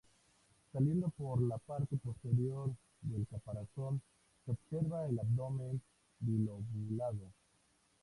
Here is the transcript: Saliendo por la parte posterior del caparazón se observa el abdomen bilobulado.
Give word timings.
Saliendo 0.73 1.09
por 1.11 1.39
la 1.43 1.59
parte 1.59 1.95
posterior 1.97 2.73
del 3.01 3.27
caparazón 3.27 4.01
se 4.43 4.53
observa 4.53 5.05
el 5.05 5.19
abdomen 5.19 5.79
bilobulado. 6.19 7.31